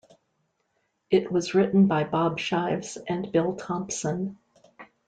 It 1.11 1.31
was 1.31 1.53
written 1.53 1.85
by 1.85 2.05
Bob 2.05 2.39
Shives 2.39 2.97
and 3.07 3.31
Bill 3.31 3.53
Thompson. 3.55 4.39